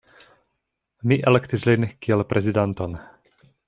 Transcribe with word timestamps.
Mi 1.11 1.19
elektis 1.33 1.69
lin 1.71 1.87
kiel 2.07 2.27
prezidanton. 2.35 3.01